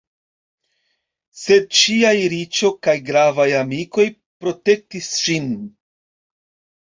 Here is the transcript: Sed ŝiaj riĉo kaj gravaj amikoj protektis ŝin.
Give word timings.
Sed 1.41 1.65
ŝiaj 1.79 2.13
riĉo 2.33 2.71
kaj 2.87 2.95
gravaj 3.09 3.47
amikoj 3.59 4.05
protektis 4.45 5.11
ŝin. 5.27 5.49